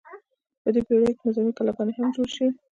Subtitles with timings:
[0.63, 2.49] په دې پیړیو کې نظامي کلاګانې هم جوړې شوې.